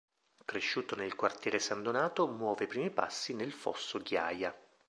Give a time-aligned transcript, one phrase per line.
[0.45, 4.51] Cresciuto nel quartiere San Donato, muove i primi passi nel Fosso Ghiaia.